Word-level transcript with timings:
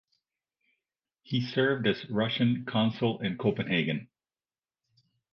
He 1.21 1.41
served 1.45 1.85
as 1.85 2.09
Russian 2.09 2.65
consul 2.65 3.19
in 3.21 3.37
Copenhagen. 3.37 4.07